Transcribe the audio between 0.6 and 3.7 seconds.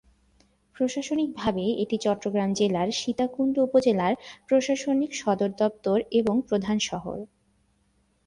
প্রশাসনিকভাবে এটি চট্টগ্রাম জেলার সীতাকুণ্ড